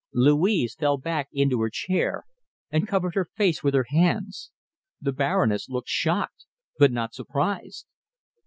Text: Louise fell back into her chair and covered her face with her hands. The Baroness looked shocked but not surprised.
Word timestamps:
Louise 0.15 0.73
fell 0.73 0.97
back 0.97 1.29
into 1.31 1.61
her 1.61 1.69
chair 1.69 2.25
and 2.71 2.87
covered 2.87 3.13
her 3.13 3.29
face 3.37 3.63
with 3.63 3.75
her 3.75 3.85
hands. 3.89 4.49
The 4.99 5.11
Baroness 5.13 5.69
looked 5.69 5.89
shocked 5.89 6.47
but 6.79 6.91
not 6.91 7.13
surprised. 7.13 7.85